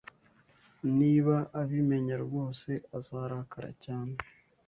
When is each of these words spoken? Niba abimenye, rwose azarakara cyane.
Niba 0.97 1.35
abimenye, 1.61 2.15
rwose 2.25 2.71
azarakara 2.97 3.69
cyane. 3.83 4.13